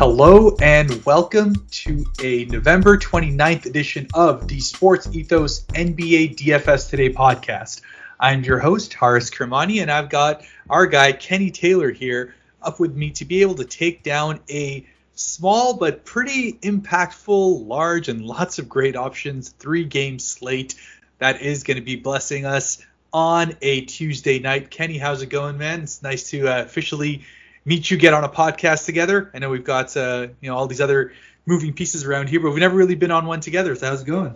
Hello 0.00 0.56
and 0.62 1.04
welcome 1.04 1.54
to 1.72 2.06
a 2.22 2.46
November 2.46 2.96
29th 2.96 3.66
edition 3.66 4.06
of 4.14 4.48
the 4.48 4.58
Sports 4.58 5.06
Ethos 5.12 5.66
NBA 5.74 6.36
DFS 6.36 6.88
Today 6.88 7.12
podcast. 7.12 7.82
I'm 8.18 8.42
your 8.42 8.58
host, 8.58 8.94
Haris 8.94 9.28
Kermani, 9.28 9.82
and 9.82 9.90
I've 9.90 10.08
got 10.08 10.42
our 10.70 10.86
guy, 10.86 11.12
Kenny 11.12 11.50
Taylor, 11.50 11.90
here 11.90 12.34
up 12.62 12.80
with 12.80 12.96
me 12.96 13.10
to 13.10 13.26
be 13.26 13.42
able 13.42 13.56
to 13.56 13.66
take 13.66 14.02
down 14.02 14.40
a 14.48 14.86
small 15.16 15.74
but 15.74 16.06
pretty 16.06 16.54
impactful, 16.54 17.66
large, 17.68 18.08
and 18.08 18.24
lots 18.24 18.58
of 18.58 18.70
great 18.70 18.96
options 18.96 19.50
three 19.50 19.84
game 19.84 20.18
slate 20.18 20.76
that 21.18 21.42
is 21.42 21.62
going 21.62 21.76
to 21.76 21.84
be 21.84 21.96
blessing 21.96 22.46
us 22.46 22.82
on 23.12 23.54
a 23.60 23.82
Tuesday 23.82 24.38
night. 24.38 24.70
Kenny, 24.70 24.96
how's 24.96 25.20
it 25.20 25.28
going, 25.28 25.58
man? 25.58 25.82
It's 25.82 26.02
nice 26.02 26.30
to 26.30 26.48
uh, 26.48 26.62
officially 26.62 27.22
meet 27.64 27.90
you, 27.90 27.96
get 27.96 28.14
on 28.14 28.24
a 28.24 28.28
podcast 28.28 28.86
together. 28.86 29.30
I 29.34 29.38
know 29.38 29.50
we've 29.50 29.64
got 29.64 29.96
uh, 29.96 30.28
you 30.40 30.50
know 30.50 30.56
all 30.56 30.66
these 30.66 30.80
other 30.80 31.12
moving 31.46 31.72
pieces 31.72 32.04
around 32.04 32.28
here, 32.28 32.40
but 32.40 32.50
we've 32.50 32.60
never 32.60 32.76
really 32.76 32.94
been 32.94 33.10
on 33.10 33.26
one 33.26 33.40
together. 33.40 33.74
So 33.74 33.86
how's 33.86 34.02
it 34.02 34.06
going? 34.06 34.34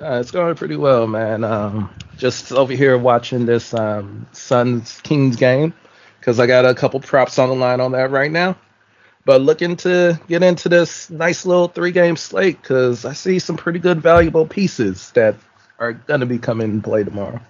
Uh, 0.00 0.18
it's 0.20 0.30
going 0.30 0.54
pretty 0.54 0.76
well, 0.76 1.06
man. 1.06 1.44
Um, 1.44 1.90
just 2.16 2.52
over 2.52 2.72
here 2.72 2.96
watching 2.96 3.46
this 3.46 3.74
um, 3.74 4.26
Suns 4.32 5.00
Kings 5.02 5.36
game 5.36 5.74
because 6.18 6.40
I 6.40 6.46
got 6.46 6.64
a 6.64 6.74
couple 6.74 7.00
props 7.00 7.38
on 7.38 7.50
the 7.50 7.54
line 7.54 7.80
on 7.80 7.92
that 7.92 8.10
right 8.10 8.30
now. 8.30 8.56
But 9.26 9.40
looking 9.40 9.76
to 9.76 10.20
get 10.28 10.42
into 10.42 10.68
this 10.68 11.08
nice 11.08 11.46
little 11.46 11.68
three 11.68 11.92
game 11.92 12.16
slate 12.16 12.60
because 12.60 13.04
I 13.04 13.14
see 13.14 13.38
some 13.38 13.56
pretty 13.56 13.78
good 13.78 14.00
valuable 14.00 14.46
pieces 14.46 15.10
that 15.12 15.36
are 15.78 15.92
going 15.92 16.20
to 16.20 16.26
be 16.26 16.38
coming 16.38 16.70
in 16.70 16.82
play 16.82 17.04
tomorrow. 17.04 17.40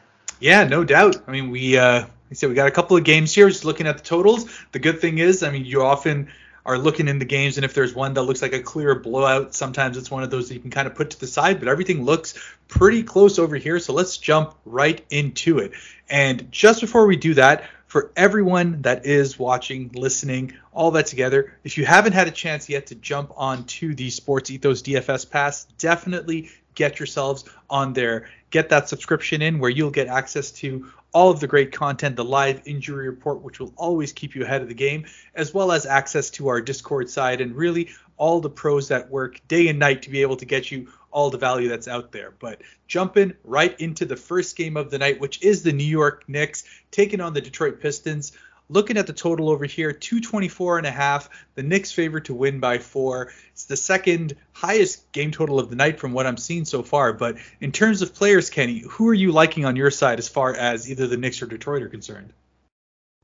Yeah, 0.40 0.64
no 0.64 0.84
doubt. 0.84 1.16
I 1.26 1.30
mean, 1.30 1.50
we 1.50 1.76
uh, 1.76 2.06
I 2.34 2.36
said 2.36 2.48
we 2.48 2.56
got 2.56 2.66
a 2.66 2.72
couple 2.72 2.96
of 2.96 3.04
games 3.04 3.32
here. 3.32 3.48
Just 3.48 3.64
looking 3.64 3.86
at 3.86 3.96
the 3.96 4.02
totals. 4.02 4.46
The 4.72 4.80
good 4.80 5.00
thing 5.00 5.18
is, 5.18 5.44
I 5.44 5.50
mean, 5.50 5.64
you 5.64 5.84
often 5.84 6.32
are 6.66 6.76
looking 6.76 7.06
in 7.06 7.20
the 7.20 7.24
games, 7.24 7.58
and 7.58 7.64
if 7.64 7.74
there's 7.74 7.94
one 7.94 8.14
that 8.14 8.22
looks 8.22 8.42
like 8.42 8.52
a 8.52 8.58
clear 8.58 8.96
blowout, 8.96 9.54
sometimes 9.54 9.96
it's 9.96 10.10
one 10.10 10.24
of 10.24 10.32
those 10.32 10.48
that 10.48 10.54
you 10.54 10.60
can 10.60 10.72
kind 10.72 10.88
of 10.88 10.96
put 10.96 11.10
to 11.10 11.20
the 11.20 11.28
side. 11.28 11.60
But 11.60 11.68
everything 11.68 12.04
looks 12.04 12.34
pretty 12.66 13.04
close 13.04 13.38
over 13.38 13.54
here, 13.54 13.78
so 13.78 13.92
let's 13.92 14.16
jump 14.16 14.56
right 14.64 15.00
into 15.10 15.60
it. 15.60 15.74
And 16.10 16.50
just 16.50 16.80
before 16.80 17.06
we 17.06 17.14
do 17.14 17.34
that, 17.34 17.66
for 17.86 18.10
everyone 18.16 18.82
that 18.82 19.06
is 19.06 19.38
watching, 19.38 19.92
listening, 19.94 20.54
all 20.72 20.90
that 20.90 21.06
together, 21.06 21.56
if 21.62 21.78
you 21.78 21.86
haven't 21.86 22.14
had 22.14 22.26
a 22.26 22.32
chance 22.32 22.68
yet 22.68 22.88
to 22.88 22.96
jump 22.96 23.32
on 23.36 23.62
to 23.66 23.94
the 23.94 24.10
Sports 24.10 24.50
Ethos 24.50 24.82
DFS 24.82 25.30
Pass, 25.30 25.66
definitely 25.78 26.50
get 26.74 26.98
yourselves 26.98 27.44
on 27.70 27.92
there. 27.92 28.28
Get 28.50 28.68
that 28.68 28.88
subscription 28.88 29.42
in 29.42 29.58
where 29.58 29.70
you'll 29.70 29.90
get 29.90 30.08
access 30.08 30.50
to 30.52 30.86
all 31.12 31.30
of 31.30 31.40
the 31.40 31.46
great 31.46 31.72
content, 31.72 32.16
the 32.16 32.24
live 32.24 32.60
injury 32.64 33.08
report, 33.08 33.40
which 33.42 33.60
will 33.60 33.72
always 33.76 34.12
keep 34.12 34.34
you 34.34 34.42
ahead 34.42 34.62
of 34.62 34.68
the 34.68 34.74
game, 34.74 35.06
as 35.34 35.54
well 35.54 35.70
as 35.70 35.86
access 35.86 36.28
to 36.30 36.48
our 36.48 36.60
Discord 36.60 37.08
side 37.08 37.40
and 37.40 37.54
really 37.54 37.90
all 38.16 38.40
the 38.40 38.50
pros 38.50 38.88
that 38.88 39.10
work 39.10 39.40
day 39.48 39.68
and 39.68 39.78
night 39.78 40.02
to 40.02 40.10
be 40.10 40.22
able 40.22 40.36
to 40.36 40.44
get 40.44 40.70
you 40.70 40.88
all 41.10 41.30
the 41.30 41.38
value 41.38 41.68
that's 41.68 41.88
out 41.88 42.10
there. 42.10 42.32
But 42.38 42.60
jumping 42.88 43.34
right 43.44 43.78
into 43.80 44.04
the 44.04 44.16
first 44.16 44.56
game 44.56 44.76
of 44.76 44.90
the 44.90 44.98
night, 44.98 45.20
which 45.20 45.42
is 45.42 45.62
the 45.62 45.72
New 45.72 45.84
York 45.84 46.24
Knicks 46.28 46.64
taking 46.90 47.20
on 47.20 47.32
the 47.32 47.40
Detroit 47.40 47.80
Pistons. 47.80 48.32
Looking 48.70 48.96
at 48.96 49.06
the 49.06 49.12
total 49.12 49.50
over 49.50 49.66
here, 49.66 49.92
224 49.92 50.78
and 50.78 50.86
a 50.86 50.90
half. 50.90 51.28
The 51.54 51.62
Knicks 51.62 51.92
favored 51.92 52.24
to 52.26 52.34
win 52.34 52.60
by 52.60 52.78
four. 52.78 53.30
It's 53.52 53.66
the 53.66 53.76
second 53.76 54.36
highest 54.52 55.12
game 55.12 55.30
total 55.32 55.58
of 55.58 55.68
the 55.68 55.76
night 55.76 56.00
from 56.00 56.12
what 56.12 56.26
I'm 56.26 56.38
seeing 56.38 56.64
so 56.64 56.82
far. 56.82 57.12
But 57.12 57.36
in 57.60 57.72
terms 57.72 58.00
of 58.00 58.14
players, 58.14 58.48
Kenny, 58.48 58.80
who 58.88 59.08
are 59.08 59.14
you 59.14 59.32
liking 59.32 59.66
on 59.66 59.76
your 59.76 59.90
side 59.90 60.18
as 60.18 60.28
far 60.28 60.54
as 60.54 60.90
either 60.90 61.06
the 61.06 61.18
Knicks 61.18 61.42
or 61.42 61.46
Detroit 61.46 61.82
are 61.82 61.88
concerned? 61.88 62.32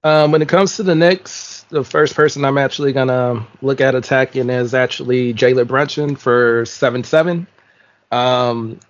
Um, 0.02 0.32
when 0.32 0.42
it 0.42 0.48
comes 0.48 0.76
to 0.76 0.82
the 0.82 0.94
Knicks, 0.94 1.64
the 1.68 1.84
first 1.84 2.14
person 2.14 2.44
I'm 2.44 2.58
actually 2.58 2.92
gonna 2.92 3.46
look 3.60 3.80
at 3.80 3.94
attacking 3.94 4.48
is 4.48 4.72
actually 4.74 5.34
Jalen 5.34 5.68
Brunson 5.68 6.16
for 6.16 6.64
seven 6.66 7.04
seven. 7.04 7.46
Um, 8.10 8.80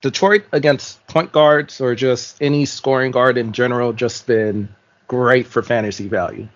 Detroit 0.00 0.44
against 0.50 1.04
point 1.06 1.30
guards 1.30 1.80
or 1.80 1.94
just 1.94 2.42
any 2.42 2.66
scoring 2.66 3.12
guard 3.12 3.38
in 3.38 3.52
general 3.52 3.92
just 3.92 4.26
been 4.26 4.68
great 5.06 5.46
for 5.46 5.62
fantasy 5.62 6.08
value. 6.08 6.48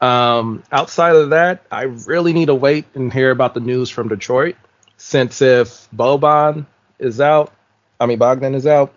Um, 0.00 0.62
outside 0.72 1.16
of 1.16 1.30
that, 1.30 1.64
I 1.70 1.82
really 1.82 2.32
need 2.32 2.46
to 2.46 2.54
wait 2.54 2.86
and 2.94 3.12
hear 3.12 3.30
about 3.30 3.54
the 3.54 3.60
news 3.60 3.90
from 3.90 4.08
Detroit, 4.08 4.56
since 4.96 5.42
if 5.42 5.88
Boban 5.94 6.66
is 6.98 7.20
out, 7.20 7.52
I 7.98 8.06
mean 8.06 8.18
Bogdan 8.18 8.54
is 8.54 8.66
out, 8.66 8.94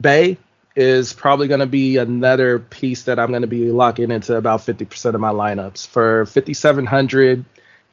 Bey 0.00 0.38
is 0.74 1.12
probably 1.12 1.48
going 1.48 1.60
to 1.60 1.66
be 1.66 1.96
another 1.98 2.58
piece 2.58 3.04
that 3.04 3.18
I'm 3.18 3.30
going 3.30 3.42
to 3.42 3.48
be 3.48 3.70
locking 3.70 4.10
into 4.10 4.36
about 4.36 4.60
50% 4.60 5.14
of 5.14 5.20
my 5.20 5.30
lineups. 5.30 5.86
For 5.86 6.26
5700, 6.26 7.44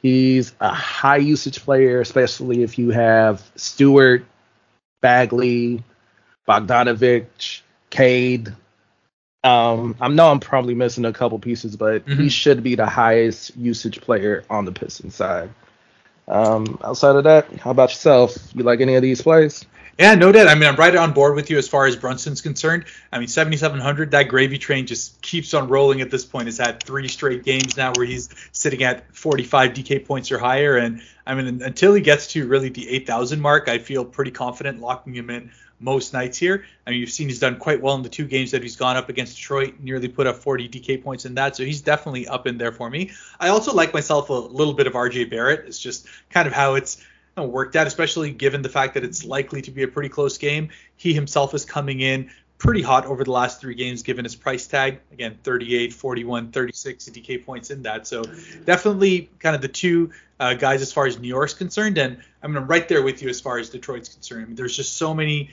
he's 0.01 0.53
a 0.59 0.69
high 0.69 1.17
usage 1.17 1.61
player, 1.61 1.99
especially 2.01 2.63
if 2.63 2.77
you 2.77 2.91
have 2.91 3.41
Stewart, 3.55 4.25
Bagley, 5.01 5.83
Bogdanovich, 6.47 7.61
Cade, 7.89 8.55
um, 9.43 9.95
I 10.01 10.07
know 10.07 10.31
I'm 10.31 10.39
probably 10.39 10.73
missing 10.73 11.05
a 11.05 11.13
couple 11.13 11.39
pieces, 11.39 11.75
but 11.75 12.05
mm-hmm. 12.05 12.21
he 12.21 12.29
should 12.29 12.63
be 12.63 12.75
the 12.75 12.87
highest 12.87 13.55
usage 13.55 14.01
player 14.01 14.43
on 14.49 14.65
the 14.65 14.71
Pistons 14.71 15.15
side. 15.15 15.49
Um, 16.27 16.77
outside 16.83 17.15
of 17.15 17.23
that, 17.23 17.51
how 17.57 17.71
about 17.71 17.89
yourself? 17.89 18.35
You 18.53 18.63
like 18.63 18.81
any 18.81 18.95
of 18.95 19.01
these 19.01 19.21
plays? 19.21 19.65
Yeah, 19.97 20.13
no 20.13 20.31
doubt. 20.31 20.47
I 20.47 20.53
mean, 20.53 20.65
I'm 20.65 20.75
right 20.75 20.95
on 20.95 21.11
board 21.11 21.35
with 21.35 21.49
you 21.49 21.57
as 21.57 21.67
far 21.67 21.87
as 21.87 21.95
Brunson's 21.95 22.39
concerned. 22.39 22.85
I 23.11 23.17
mean, 23.17 23.27
7,700, 23.27 24.11
that 24.11 24.27
gravy 24.27 24.59
train 24.59 24.85
just 24.85 25.19
keeps 25.23 25.55
on 25.55 25.67
rolling 25.67 26.01
at 26.01 26.11
this 26.11 26.23
point. 26.23 26.45
Has 26.45 26.59
had 26.59 26.83
three 26.83 27.07
straight 27.07 27.43
games 27.43 27.77
now 27.77 27.93
where 27.95 28.05
he's 28.05 28.29
sitting 28.51 28.83
at 28.83 29.15
45 29.15 29.71
DK 29.71 30.05
points 30.05 30.31
or 30.31 30.37
higher. 30.37 30.77
And 30.77 31.01
I 31.25 31.33
mean, 31.33 31.63
until 31.63 31.95
he 31.95 32.01
gets 32.01 32.27
to 32.33 32.47
really 32.47 32.69
the 32.69 32.87
8,000 32.89 33.41
mark, 33.41 33.69
I 33.69 33.79
feel 33.79 34.05
pretty 34.05 34.29
confident 34.29 34.81
locking 34.81 35.15
him 35.15 35.31
in 35.31 35.51
most 35.79 36.13
nights 36.13 36.37
here. 36.37 36.65
I 36.85 36.91
mean, 36.91 36.99
you've 36.99 37.11
seen 37.11 37.27
he's 37.27 37.39
done 37.39 37.57
quite 37.57 37.81
well 37.81 37.95
in 37.95 38.01
the 38.01 38.09
two 38.09 38.25
games 38.25 38.51
that 38.51 38.63
he's 38.63 38.75
gone 38.75 38.97
up 38.97 39.09
against 39.09 39.35
Detroit, 39.35 39.75
nearly 39.79 40.07
put 40.07 40.27
up 40.27 40.37
40 40.37 40.69
DK 40.69 41.03
points 41.03 41.25
in 41.25 41.35
that. 41.35 41.55
So 41.55 41.63
he's 41.63 41.81
definitely 41.81 42.27
up 42.27 42.47
in 42.47 42.57
there 42.57 42.71
for 42.71 42.89
me. 42.89 43.11
I 43.39 43.49
also 43.49 43.73
like 43.73 43.93
myself 43.93 44.29
a 44.29 44.33
little 44.33 44.73
bit 44.73 44.87
of 44.87 44.93
RJ 44.93 45.29
Barrett. 45.29 45.65
It's 45.67 45.79
just 45.79 46.07
kind 46.29 46.47
of 46.47 46.53
how 46.53 46.75
it's 46.75 46.97
you 46.97 47.43
know, 47.43 47.47
worked 47.47 47.75
out, 47.75 47.87
especially 47.87 48.31
given 48.31 48.61
the 48.61 48.69
fact 48.69 48.95
that 48.95 49.03
it's 49.03 49.23
likely 49.23 49.61
to 49.61 49.71
be 49.71 49.83
a 49.83 49.87
pretty 49.87 50.09
close 50.09 50.37
game. 50.37 50.69
He 50.95 51.13
himself 51.13 51.53
is 51.53 51.65
coming 51.65 51.99
in 51.99 52.31
pretty 52.57 52.81
hot 52.81 53.05
over 53.05 53.23
the 53.23 53.31
last 53.31 53.61
three 53.61 53.75
games 53.75 54.01
given 54.01 54.25
his 54.25 54.35
price 54.35 54.65
tag 54.65 54.99
again 55.11 55.37
38 55.43 55.93
41 55.93 56.51
36 56.51 57.05
dk 57.05 57.45
points 57.45 57.69
in 57.69 57.83
that 57.83 58.07
so 58.07 58.23
definitely 58.65 59.29
kind 59.39 59.55
of 59.55 59.61
the 59.61 59.67
two 59.67 60.11
uh, 60.39 60.53
guys 60.53 60.81
as 60.81 60.91
far 60.91 61.05
as 61.05 61.19
new 61.19 61.27
york's 61.27 61.53
concerned 61.53 61.99
and 61.99 62.17
i'm 62.41 62.55
right 62.67 62.87
there 62.87 63.03
with 63.03 63.21
you 63.21 63.29
as 63.29 63.39
far 63.39 63.59
as 63.59 63.69
detroit's 63.69 64.09
concerned 64.09 64.43
I 64.43 64.47
mean, 64.47 64.55
there's 64.55 64.75
just 64.75 64.97
so 64.97 65.13
many 65.13 65.51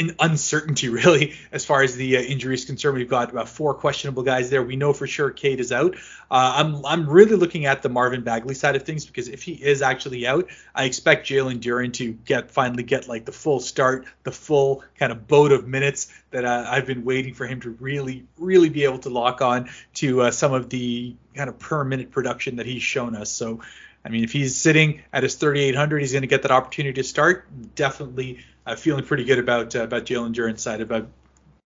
an 0.00 0.16
uncertainty 0.18 0.88
really 1.00 1.34
as 1.52 1.64
far 1.64 1.82
as 1.82 1.94
the 1.94 2.16
uh, 2.16 2.20
injury 2.20 2.54
is 2.54 2.64
concerned. 2.64 2.96
We've 2.96 3.08
got 3.08 3.30
about 3.30 3.48
four 3.48 3.74
questionable 3.74 4.22
guys 4.22 4.50
there. 4.50 4.62
We 4.62 4.76
know 4.76 4.92
for 4.92 5.06
sure 5.06 5.30
Cade 5.30 5.60
is 5.60 5.70
out. 5.70 5.94
Uh, 6.30 6.54
I'm 6.56 6.84
I'm 6.86 7.08
really 7.08 7.36
looking 7.36 7.66
at 7.66 7.82
the 7.82 7.88
Marvin 7.88 8.22
Bagley 8.22 8.54
side 8.54 8.76
of 8.76 8.82
things 8.84 9.04
because 9.04 9.28
if 9.28 9.42
he 9.42 9.52
is 9.52 9.82
actually 9.82 10.26
out, 10.26 10.48
I 10.74 10.84
expect 10.84 11.28
Jalen 11.28 11.60
Duren 11.60 11.92
to 11.94 12.12
get 12.12 12.50
finally 12.50 12.82
get 12.82 13.08
like 13.08 13.24
the 13.24 13.32
full 13.32 13.60
start, 13.60 14.06
the 14.22 14.32
full 14.32 14.82
kind 14.98 15.12
of 15.12 15.28
boat 15.28 15.52
of 15.52 15.68
minutes 15.68 16.12
that 16.30 16.44
uh, 16.44 16.64
I've 16.68 16.86
been 16.86 17.04
waiting 17.04 17.34
for 17.34 17.46
him 17.46 17.60
to 17.60 17.70
really 17.70 18.26
really 18.38 18.70
be 18.70 18.84
able 18.84 19.00
to 19.00 19.10
lock 19.10 19.42
on 19.42 19.68
to 19.94 20.22
uh, 20.22 20.30
some 20.30 20.54
of 20.54 20.70
the 20.70 21.14
kind 21.34 21.48
of 21.48 21.58
per 21.58 21.84
minute 21.84 22.10
production 22.10 22.56
that 22.56 22.66
he's 22.66 22.82
shown 22.82 23.14
us. 23.14 23.30
So. 23.30 23.60
I 24.04 24.08
mean, 24.08 24.24
if 24.24 24.32
he's 24.32 24.56
sitting 24.56 25.02
at 25.12 25.22
his 25.22 25.34
3,800, 25.34 26.00
he's 26.00 26.12
going 26.12 26.22
to 26.22 26.28
get 26.28 26.42
that 26.42 26.50
opportunity 26.50 26.94
to 26.94 27.04
start. 27.06 27.46
Definitely 27.74 28.40
uh, 28.66 28.76
feeling 28.76 29.04
pretty 29.04 29.24
good 29.24 29.38
about 29.38 29.76
uh, 29.76 29.82
about 29.84 30.04
Jalen 30.04 30.32
Duren's 30.32 30.62
side 30.62 30.80
about 30.80 31.08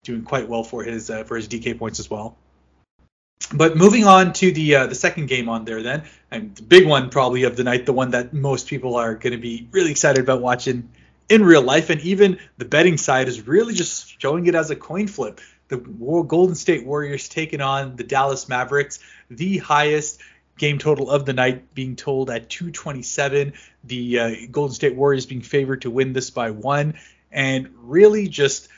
doing 0.04 0.22
quite 0.22 0.48
well 0.48 0.62
for 0.62 0.82
his 0.82 1.10
uh, 1.10 1.24
for 1.24 1.36
his 1.36 1.48
DK 1.48 1.78
points 1.78 2.00
as 2.00 2.10
well. 2.10 2.36
But 3.54 3.76
moving 3.76 4.04
on 4.04 4.34
to 4.34 4.52
the 4.52 4.74
uh, 4.74 4.86
the 4.86 4.94
second 4.94 5.26
game 5.26 5.48
on 5.48 5.64
there, 5.64 5.82
then, 5.82 6.04
and 6.30 6.54
the 6.54 6.62
big 6.62 6.86
one 6.86 7.08
probably 7.08 7.44
of 7.44 7.56
the 7.56 7.64
night, 7.64 7.86
the 7.86 7.92
one 7.92 8.10
that 8.10 8.34
most 8.34 8.68
people 8.68 8.96
are 8.96 9.14
going 9.14 9.32
to 9.32 9.38
be 9.38 9.68
really 9.70 9.90
excited 9.90 10.22
about 10.22 10.42
watching 10.42 10.90
in 11.28 11.44
real 11.44 11.62
life, 11.62 11.88
and 11.90 12.00
even 12.02 12.38
the 12.58 12.64
betting 12.64 12.96
side 12.96 13.28
is 13.28 13.46
really 13.46 13.74
just 13.74 14.20
showing 14.20 14.46
it 14.46 14.54
as 14.54 14.70
a 14.70 14.76
coin 14.76 15.06
flip. 15.06 15.40
The 15.68 15.76
Golden 15.76 16.54
State 16.54 16.86
Warriors 16.86 17.28
taking 17.28 17.60
on 17.60 17.96
the 17.96 18.04
Dallas 18.04 18.48
Mavericks, 18.48 19.00
the 19.28 19.58
highest 19.58 20.20
game 20.58 20.78
total 20.78 21.10
of 21.10 21.24
the 21.24 21.32
night 21.32 21.74
being 21.74 21.96
told 21.96 22.30
at 22.30 22.50
227. 22.50 23.54
The 23.84 24.18
uh, 24.18 24.34
Golden 24.50 24.74
State 24.74 24.94
Warriors 24.94 25.26
being 25.26 25.42
favored 25.42 25.82
to 25.82 25.90
win 25.90 26.12
this 26.12 26.30
by 26.30 26.50
one. 26.50 26.98
And 27.30 27.70
really 27.82 28.28
just 28.28 28.68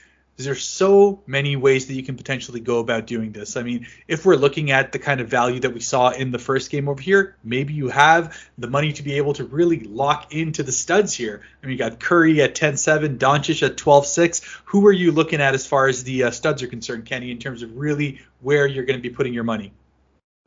there's 0.44 0.64
so 0.64 1.22
many 1.26 1.56
ways 1.56 1.86
that 1.86 1.94
you 1.94 2.02
can 2.02 2.16
potentially 2.16 2.60
go 2.60 2.78
about 2.78 3.06
doing 3.06 3.32
this. 3.32 3.56
I 3.56 3.62
mean, 3.62 3.86
if 4.08 4.24
we're 4.24 4.36
looking 4.36 4.70
at 4.70 4.92
the 4.92 4.98
kind 4.98 5.20
of 5.20 5.28
value 5.28 5.60
that 5.60 5.74
we 5.74 5.80
saw 5.80 6.10
in 6.10 6.30
the 6.30 6.38
first 6.38 6.70
game 6.70 6.88
over 6.88 7.00
here, 7.00 7.36
maybe 7.44 7.74
you 7.74 7.88
have 7.88 8.38
the 8.58 8.68
money 8.68 8.92
to 8.92 9.02
be 9.02 9.14
able 9.14 9.34
to 9.34 9.44
really 9.44 9.80
lock 9.80 10.32
into 10.32 10.62
the 10.62 10.72
studs 10.72 11.14
here. 11.14 11.42
I 11.62 11.66
mean, 11.66 11.72
you 11.72 11.78
got 11.78 12.00
Curry 12.00 12.40
at 12.42 12.54
10-7, 12.54 13.18
Doncic 13.18 13.62
at 13.66 13.76
12-6. 13.76 14.60
Who 14.66 14.86
are 14.86 14.92
you 14.92 15.12
looking 15.12 15.40
at 15.40 15.54
as 15.54 15.66
far 15.66 15.88
as 15.88 16.04
the 16.04 16.24
uh, 16.24 16.30
studs 16.30 16.62
are 16.62 16.68
concerned, 16.68 17.04
Kenny, 17.06 17.30
in 17.30 17.38
terms 17.38 17.62
of 17.62 17.76
really 17.76 18.20
where 18.40 18.66
you're 18.66 18.84
going 18.84 18.98
to 18.98 19.02
be 19.02 19.14
putting 19.14 19.34
your 19.34 19.44
money? 19.44 19.72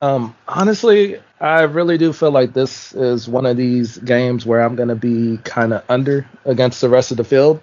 Um, 0.04 0.36
honestly, 0.50 1.22
I 1.40 1.62
really 1.62 1.98
do 1.98 2.12
feel 2.12 2.32
like 2.32 2.52
this 2.52 2.94
is 2.94 3.30
one 3.30 3.46
of 3.46 3.56
these 3.56 3.98
games 4.00 4.46
where 4.46 4.62
I'm 4.62 4.76
going 4.76 4.90
to 4.90 4.96
be 4.96 5.38
kind 5.46 5.72
of 5.72 5.86
under 5.88 6.28
against 6.44 6.82
the 6.82 6.90
rest 6.90 7.12
of 7.12 7.18
the 7.18 7.24
field. 7.24 7.62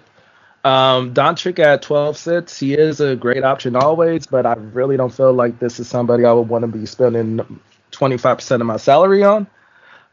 Um, 0.63 1.13
Doncic 1.13 1.59
at 1.59 1.83
12 1.83 2.17
sits, 2.17 2.59
he 2.59 2.73
is 2.73 2.99
a 2.99 3.15
great 3.15 3.43
option 3.43 3.75
always, 3.75 4.25
but 4.25 4.47
I 4.47 4.53
really 4.53 4.97
don't 4.97 5.13
feel 5.13 5.33
like 5.33 5.59
this 5.59 5.79
is 5.79 5.87
somebody 5.87 6.25
I 6.25 6.33
would 6.33 6.49
want 6.49 6.63
to 6.63 6.67
be 6.67 6.87
spending 6.87 7.59
25% 7.91 8.59
of 8.59 8.65
my 8.65 8.77
salary 8.77 9.21
on. 9.21 9.45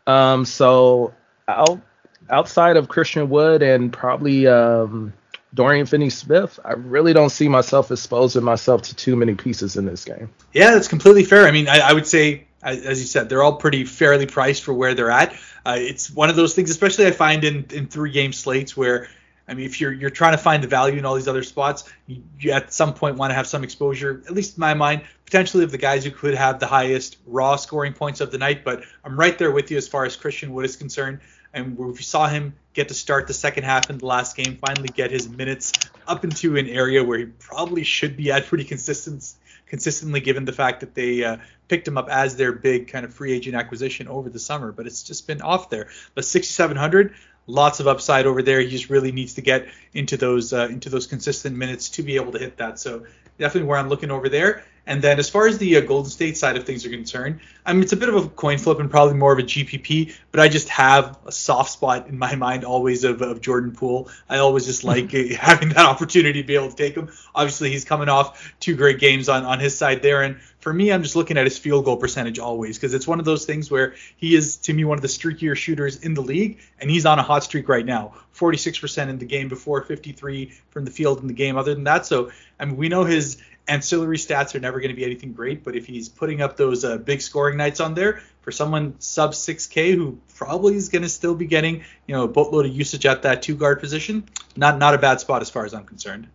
Um, 0.07 0.45
so 0.45 1.15
out, 1.49 1.81
outside 2.29 2.77
of 2.77 2.89
Christian 2.89 3.31
Wood 3.31 3.63
and 3.63 3.91
probably 3.91 4.47
um, 4.47 5.15
Dorian 5.58 5.87
Finney-Smith, 5.87 6.60
I 6.64 6.75
really 6.75 7.12
don't 7.12 7.31
see 7.31 7.49
myself 7.49 7.90
exposing 7.90 8.44
myself 8.44 8.82
to 8.82 8.94
too 8.94 9.16
many 9.16 9.34
pieces 9.34 9.75
in 9.75 9.87
this 9.87 10.05
game. 10.05 10.31
Yeah, 10.52 10.70
that's 10.70 10.87
completely 10.87 11.25
fair. 11.25 11.49
I 11.49 11.50
mean, 11.50 11.66
I, 11.66 11.81
I 11.81 11.93
would 11.94 12.06
say, 12.06 12.46
as 12.62 13.00
you 13.00 13.06
said, 13.08 13.28
they're 13.28 13.43
all 13.43 13.56
pretty 13.56 13.84
fairly 13.84 14.26
priced 14.26 14.62
for 14.62 14.72
where 14.72 14.94
they're 14.94 15.10
at. 15.10 15.32
Uh, 15.66 15.75
it's 15.76 16.12
one 16.12 16.31
of 16.31 16.37
those 16.37 16.55
things, 16.55 16.70
especially 16.70 17.06
I 17.06 17.10
find 17.10 17.43
in, 17.43 17.66
in 17.70 17.88
three 17.88 18.12
game 18.12 18.32
slates 18.32 18.76
where 18.76 19.08
I 19.49 19.55
mean, 19.55 19.66
if 19.66 19.81
you're 19.81 19.93
you're 19.93 20.10
trying 20.10 20.32
to 20.32 20.38
find 20.38 20.62
the 20.62 20.69
value 20.69 20.96
in 20.96 21.05
all 21.05 21.16
these 21.16 21.26
other 21.26 21.43
spots, 21.43 21.90
you, 22.06 22.22
you, 22.38 22.52
at 22.52 22.72
some 22.72 22.94
point 22.94 23.16
want 23.16 23.31
to 23.32 23.34
have 23.34 23.49
some 23.49 23.64
exposure, 23.64 24.22
at 24.28 24.34
least 24.34 24.58
in 24.58 24.60
my 24.60 24.75
mind, 24.75 25.02
potentially 25.25 25.64
of 25.64 25.72
the 25.72 25.78
guys 25.78 26.05
who 26.05 26.12
could 26.12 26.34
have 26.34 26.60
the 26.60 26.66
highest 26.69 27.16
raw 27.26 27.56
scoring 27.56 27.94
points 27.94 28.20
of 28.20 28.31
the 28.31 28.38
night. 28.38 28.62
But 28.62 28.84
I'm 29.05 29.19
right 29.19 29.37
there 29.37 29.50
with 29.50 29.72
you 29.72 29.76
as 29.76 29.88
far 29.88 30.05
as 30.05 30.14
Christian 30.14 30.52
Wood 30.52 30.66
is 30.66 30.76
concerned. 30.76 31.19
And 31.53 31.79
we 31.79 31.95
saw 31.97 32.29
him 32.29 32.55
get 32.75 32.89
to 32.89 32.95
start 32.95 33.27
the 33.27 33.35
second 33.35 33.65
half 33.65 33.91
in 33.91 33.99
the 33.99 34.06
last 34.06 34.37
game, 34.37 34.56
finally 34.56 34.89
get 34.89 35.11
his 35.11 35.29
minutes 35.29 35.73
up 36.06 36.25
into 36.25 36.56
an 36.56 36.69
area 36.69 37.03
where 37.03 37.19
he 37.19 37.25
probably 37.25 37.85
should 37.85 38.17
be 38.17 38.31
at 38.31 38.47
pretty 38.47 38.65
consistent, 38.65 39.33
consistently, 39.67 40.21
given 40.21 40.45
the 40.45 40.53
fact 40.53 40.81
that 40.81 40.95
they 40.95 41.25
uh, 41.25 41.39
picked 41.69 41.89
him 41.89 41.99
up 41.99 42.09
as 42.09 42.37
their 42.37 42.53
big 42.53 42.89
kind 42.89 43.05
of 43.05 43.12
free 43.12 43.33
agent 43.33 43.56
acquisition 43.56 44.09
over 44.09 44.29
the 44.29 44.39
summer. 44.39 44.73
But 44.73 44.87
it's 44.87 45.03
just 45.03 45.27
been 45.27 45.43
off 45.43 45.71
there. 45.71 45.89
But 46.15 46.25
6,700 46.25 47.15
lots 47.49 47.81
of 47.81 47.89
upside 47.89 48.27
over 48.27 48.43
there. 48.43 48.61
He 48.61 48.69
just 48.69 48.91
really 48.91 49.11
needs 49.11 49.35
to 49.35 49.41
get 49.41 49.67
into 49.93 50.17
those 50.17 50.53
uh, 50.53 50.69
into 50.71 50.91
those 50.91 51.06
consistent 51.06 51.56
minutes 51.56 51.89
to 51.91 52.03
be 52.05 52.17
able 52.17 52.33
to 52.33 52.39
hit 52.39 52.59
that. 52.59 52.79
So 52.79 53.06
definitely 53.39 53.69
where 53.69 53.79
I'm 53.79 53.89
looking 53.89 54.12
over 54.12 54.29
there. 54.29 54.65
And 54.88 55.02
then 55.02 55.19
as 55.19 55.29
far 55.29 55.46
as 55.46 55.58
the 55.58 55.76
uh, 55.76 55.82
Golden 55.82 56.11
State 56.11 56.38
side 56.38 56.56
of 56.56 56.64
things 56.64 56.87
are 56.87 56.88
concerned, 56.88 57.40
I 57.67 57.75
mean 57.75 57.82
it's 57.82 57.93
a 57.93 57.96
bit 57.96 58.08
of 58.08 58.14
a 58.17 58.29
coin 58.31 58.56
flip 58.56 58.81
and 58.81 58.90
probably 58.90 59.14
more 59.14 59.35
of 59.35 59.38
a 59.38 59.43
GPP, 59.43 60.14
but 60.32 60.40
I 60.40 60.49
just 60.49 60.70
have 60.70 61.19
a 61.26 61.31
soft 61.31 61.73
spot 61.73 62.08
in 62.08 62.19
my 62.19 62.35
mind 62.35 62.64
always 62.64 63.05
of, 63.05 63.20
of 63.20 63.43
Jordan 63.43 63.73
Poole. 63.73 64.08
I 64.31 64.38
always 64.38 64.64
just 64.64 64.85
like 64.93 65.12
having 65.12 65.69
that 65.69 65.85
opportunity 65.85 66.40
to 66.40 66.46
be 66.46 66.55
able 66.55 66.70
to 66.70 66.75
take 66.75 66.94
him. 66.94 67.11
Obviously 67.35 67.70
he's 67.70 67.85
coming 67.85 68.08
off 68.08 68.55
two 68.61 68.76
great 68.76 68.99
games 68.99 69.29
on 69.29 69.44
on 69.44 69.61
his 69.61 69.76
side 69.76 70.00
there, 70.00 70.23
and 70.23 70.40
for 70.61 70.73
me 70.73 70.91
I'm 70.91 71.02
just 71.02 71.17
looking 71.17 71.37
at 71.37 71.44
his 71.44 71.58
field 71.58 71.84
goal 71.84 71.99
percentage 71.99 72.38
always 72.38 72.79
because 72.79 72.94
it's 72.94 73.06
one 73.06 73.19
of 73.19 73.26
those 73.26 73.44
things 73.44 73.70
where 73.70 73.94
he 74.17 74.34
is 74.34 74.56
to 74.56 74.73
me 74.73 74.87
one 74.87 74.96
of 74.96 75.02
the 75.02 75.08
streakier 75.08 75.55
shooters 75.55 75.99
in 75.99 76.14
the 76.14 76.23
league, 76.23 76.61
and 76.81 76.91
he's 76.91 77.05
on 77.05 77.19
a 77.19 77.23
hot 77.23 77.44
streak 77.44 77.69
right 77.69 77.84
now. 77.84 78.14
46% 78.34 79.08
in 79.08 79.19
the 79.19 79.26
game 79.26 79.49
before, 79.49 79.82
53 79.82 80.52
from 80.70 80.84
the 80.84 80.91
field 80.91 81.20
in 81.20 81.26
the 81.26 81.34
game. 81.34 81.58
Other 81.58 81.75
than 81.75 81.84
that, 81.84 82.06
so 82.06 82.31
I 82.58 82.64
mean 82.64 82.79
we 82.79 82.88
know 82.88 83.05
his 83.05 83.37
ancillary 83.69 84.17
stats 84.17 84.55
are 84.55 84.61
never 84.61 84.81
going 84.81 84.91
to 84.91 84.97
be 84.97 85.05
anything 85.05 85.32
great, 85.32 85.62
but 85.62 85.76
if 85.76 85.87
he's 85.87 86.09
putting 86.09 86.43
up 86.43 86.56
those 86.56 86.85
uh, 86.85 86.97
big 86.97 87.20
scoring 87.20 87.56
nights 87.56 87.81
on 87.81 87.94
there 87.94 88.20
for 88.41 88.50
someone 88.50 88.94
sub 88.99 89.32
6K 89.32 89.94
who 89.94 90.19
probably 90.35 90.75
is 90.75 90.88
going 90.88 91.03
to 91.03 91.09
still 91.09 91.35
be 91.35 91.47
getting 91.47 91.85
you 92.06 92.15
know 92.15 92.25
a 92.25 92.29
boatload 92.29 92.67
of 92.67 92.73
usage 92.73 93.06
at 93.06 93.23
that 93.23 93.43
two 93.43 93.55
guard 93.55 93.81
position, 93.81 94.25
not 94.56 94.79
not 94.79 94.94
a 94.94 94.99
bad 94.99 95.20
spot 95.20 95.43
as 95.43 95.50
far 95.50 95.65
as 95.65 95.75
I'm 95.75 95.85
concerned. 95.85 96.29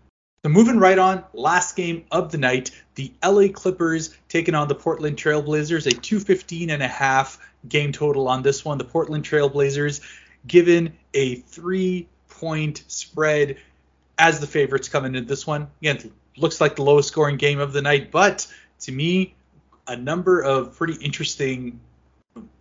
So 0.46 0.50
moving 0.50 0.78
right 0.78 1.00
on, 1.00 1.24
last 1.34 1.78
game 1.78 2.04
of 2.12 2.30
the 2.30 2.38
night, 2.38 2.72
the 2.96 3.14
LA 3.24 3.48
Clippers 3.48 4.16
taking 4.28 4.56
on 4.56 4.68
the 4.68 4.76
Portland 4.76 5.16
Trailblazers, 5.16 5.88
a 5.88 5.92
215 5.92 6.70
and 6.70 6.84
a 6.84 6.88
half 6.88 7.40
game 7.70 7.94
total 7.94 8.28
on 8.28 8.44
this 8.44 8.66
one. 8.66 8.78
The 8.78 8.84
Portland 8.84 9.24
Trailblazers 9.24 10.02
given 10.46 10.94
a 11.14 11.36
three 11.36 12.08
point 12.28 12.84
spread 12.88 13.58
as 14.18 14.40
the 14.40 14.48
favorites 14.48 14.90
coming 14.90 15.16
into 15.16 15.28
this 15.28 15.46
one. 15.46 15.68
Again, 15.82 16.12
looks 16.38 16.62
like 16.62 16.76
the 16.76 16.84
lowest 16.84 17.10
scoring 17.10 17.38
game 17.38 17.60
of 17.60 17.74
the 17.74 17.82
night, 17.82 18.12
but 18.12 18.48
to 18.82 18.92
me, 18.92 19.36
a 19.88 19.96
number 19.96 20.42
of 20.42 20.76
pretty 20.76 20.94
interesting 21.04 21.80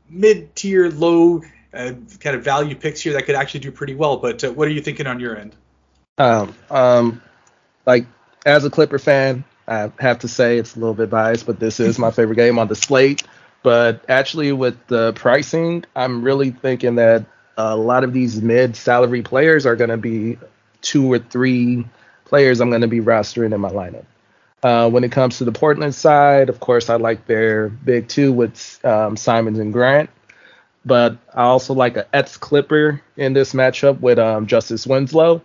mid-tier, 0.09 0.91
low 0.91 1.43
uh, 1.75 1.93
kind 2.21 2.37
of 2.37 2.45
value 2.45 2.75
picks 2.75 3.01
here 3.01 3.15
that 3.15 3.25
could 3.25 3.35
actually 3.35 3.61
do 3.61 3.73
pretty 3.73 3.95
well. 3.95 4.19
But 4.19 4.45
uh, 4.45 4.53
what 4.53 4.69
are 4.69 4.71
you 4.71 4.81
thinking 4.81 5.07
on 5.07 5.21
your 5.21 5.37
end? 5.37 5.55
Um, 6.19 6.55
um, 6.71 7.23
like 7.87 8.07
as 8.45 8.65
a 8.65 8.71
Clipper 8.71 8.99
fan, 8.99 9.45
I 9.67 9.91
have 10.01 10.21
to 10.21 10.29
say 10.29 10.59
it's 10.59 10.77
a 10.77 10.79
little 10.79 10.95
bit 10.95 11.11
biased, 11.11 11.47
but 11.47 11.59
this 11.59 11.81
is 11.81 11.99
my 11.99 12.11
favorite 12.13 12.37
game 12.37 12.59
on 12.59 12.69
the 12.69 12.77
slate. 12.77 13.23
But 13.63 14.05
actually, 14.09 14.53
with 14.53 14.87
the 14.89 15.13
pricing, 15.13 15.85
I'm 15.95 16.23
really 16.23 16.51
thinking 16.51 16.97
that 16.97 17.25
a 17.57 17.77
lot 17.77 18.03
of 18.03 18.13
these 18.13 18.43
mid-salary 18.43 19.23
players 19.23 19.67
are 19.67 19.77
going 19.77 19.91
to 19.91 19.97
be 19.97 20.37
two 20.83 21.11
or 21.11 21.19
three 21.19 21.87
players 22.25 22.61
I'm 22.61 22.71
going 22.71 22.83
to 22.83 22.89
be 22.89 23.01
rostering 23.01 23.55
in 23.55 23.61
my 23.61 23.71
lineup. 23.71 24.05
Uh, 24.63 24.89
when 24.89 25.03
it 25.03 25.11
comes 25.11 25.39
to 25.39 25.45
the 25.45 25.53
Portland 25.53 25.95
side, 25.95 26.49
of 26.49 26.61
course, 26.61 26.89
I 26.89 26.97
like 26.97 27.27
their 27.27 27.69
big 27.69 28.09
two 28.09 28.33
with 28.33 28.85
um, 28.85 29.17
Simons 29.17 29.59
and 29.59 29.73
Grant. 29.73 30.11
But 30.85 31.17
I 31.35 31.43
also 31.43 31.75
like 31.75 31.97
a 31.97 32.07
ex 32.15 32.37
Clipper 32.37 33.01
in 33.17 33.33
this 33.33 33.53
matchup 33.53 34.01
with 34.01 34.19
um, 34.19 34.47
Justice 34.47 34.87
Winslow. 34.87 35.43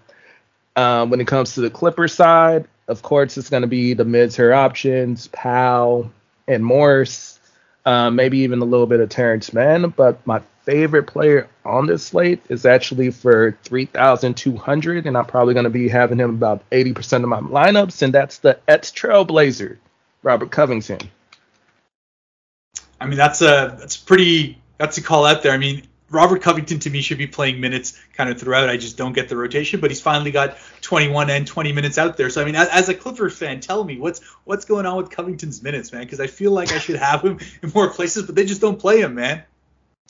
Um, 0.76 1.10
when 1.10 1.20
it 1.20 1.28
comes 1.28 1.56
to 1.56 1.62
the 1.62 1.70
Clipper 1.70 2.08
side, 2.08 2.68
of 2.88 3.02
course, 3.02 3.38
it's 3.38 3.50
going 3.50 3.62
to 3.62 3.68
be 3.68 3.94
the 3.94 4.06
mid-tier 4.06 4.54
options, 4.54 5.28
Powell 5.28 6.12
and 6.48 6.64
Morris, 6.64 7.40
uh, 7.86 8.10
maybe 8.10 8.40
even 8.40 8.60
a 8.62 8.66
little 8.66 8.88
bit 8.88 9.00
of 9.00 9.10
Terance 9.10 9.54
Mann. 9.54 9.90
But 9.90 10.26
my 10.26 10.42
favorite 10.68 11.04
player 11.04 11.48
on 11.64 11.88
this 11.88 12.04
slate 12.04 12.42
is 12.50 12.66
actually 12.66 13.10
for 13.10 13.58
3,200, 13.64 15.08
and 15.08 15.18
I'm 15.18 15.26
probably 15.26 15.54
going 15.54 15.64
to 15.64 15.70
be 15.70 15.88
having 15.88 16.20
him 16.20 16.32
about 16.32 16.70
80% 16.72 17.24
of 17.24 17.30
my 17.30 17.40
lineups, 17.40 18.02
and 18.02 18.14
that's 18.14 18.40
the 18.40 18.60
ex 18.68 18.92
Trailblazer, 18.92 19.78
Robert 20.24 20.52
Covington. 20.52 21.00
I 23.00 23.06
mean, 23.06 23.18
that's 23.18 23.42
a 23.42 23.78
that's 23.80 23.96
pretty 23.96 24.62
that's 24.78 24.98
a 24.98 25.02
call 25.02 25.26
out 25.26 25.42
there. 25.42 25.54
I 25.54 25.58
mean, 25.58 25.88
Robert 26.10 26.42
Covington 26.42 26.80
to 26.80 26.90
me 26.90 27.00
should 27.00 27.18
be 27.18 27.28
playing 27.28 27.62
minutes 27.62 27.98
kind 28.14 28.30
of 28.30 28.38
throughout. 28.38 28.68
I 28.68 28.76
just 28.76 28.98
don't 28.98 29.14
get 29.14 29.30
the 29.30 29.38
rotation, 29.38 29.80
but 29.80 29.90
he's 29.90 30.02
finally 30.02 30.32
got 30.32 30.58
21 30.82 31.30
and 31.30 31.48
20 31.48 31.72
minutes 31.72 31.98
out 31.98 32.18
there. 32.18 32.30
So 32.30 32.42
I 32.42 32.46
mean, 32.46 32.56
as, 32.56 32.68
as 32.70 32.90
a 32.90 32.94
Clippers 32.94 33.38
fan, 33.38 33.62
tell 33.62 33.86
me 33.86 34.00
what's 34.00 34.22
what's 34.44 34.66
going 34.66 34.86
on 34.86 34.98
with 34.98 35.12
Covington's 35.12 35.64
minutes, 35.64 35.94
man? 35.94 36.04
Because 36.04 36.20
I 36.20 36.28
feel 36.28 36.52
like 36.52 36.74
I 36.74 36.80
should 36.80 36.98
have 36.98 37.22
him 37.22 37.40
in 37.62 37.72
more 37.74 37.90
places, 37.90 38.26
but 38.26 38.36
they 38.36 38.46
just 38.46 38.60
don't 38.60 38.80
play 38.80 39.00
him, 39.00 39.16
man. 39.16 39.44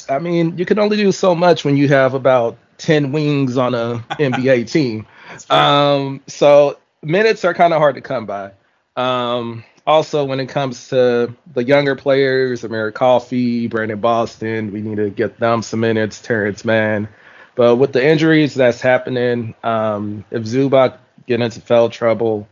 I 0.10 0.20
mean, 0.20 0.58
you 0.58 0.66
can 0.66 0.80
only 0.80 0.98
do 0.98 1.12
so 1.12 1.36
much 1.36 1.66
when 1.66 1.78
you 1.78 1.88
have 1.90 2.14
about 2.14 2.58
10 2.78 3.12
wings 3.12 3.58
on 3.58 3.74
a 3.74 3.96
NBA 4.12 4.72
team. 4.72 5.06
Um, 5.50 6.22
so 6.28 6.78
minutes 7.02 7.44
are 7.46 7.54
kind 7.54 7.74
of 7.74 7.80
hard 7.80 7.96
to 7.96 8.02
come 8.02 8.26
by. 8.26 8.52
Um, 8.96 9.64
also, 9.86 10.26
when 10.26 10.40
it 10.40 10.48
comes 10.48 10.90
to 10.90 11.34
the 11.54 11.64
younger 11.64 11.96
players, 11.96 12.64
Amir 12.64 12.92
Coffey, 12.92 13.68
Brandon 13.68 14.00
Boston, 14.00 14.72
we 14.72 14.82
need 14.82 14.98
to 14.98 15.10
get 15.10 15.40
them 15.40 15.62
some 15.62 15.80
minutes, 15.80 16.22
Terance 16.22 16.66
Mann. 16.66 17.08
But 17.56 17.78
with 17.78 17.94
the 17.94 18.06
injuries 18.06 18.54
that's 18.54 18.82
happening, 18.82 19.56
um, 19.64 20.26
if 20.30 20.44
Zubac 20.44 20.98
get 21.26 21.42
into 21.42 21.62
foul 21.62 21.90
trouble, 21.90 22.48